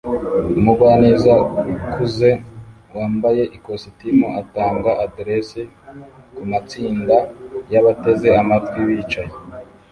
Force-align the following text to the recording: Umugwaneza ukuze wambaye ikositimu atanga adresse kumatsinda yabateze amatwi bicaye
Umugwaneza 0.57 1.31
ukuze 1.81 2.29
wambaye 2.95 3.43
ikositimu 3.57 4.27
atanga 4.41 4.91
adresse 5.05 5.59
kumatsinda 6.35 7.15
yabateze 7.73 8.27
amatwi 8.41 8.79
bicaye 8.89 9.33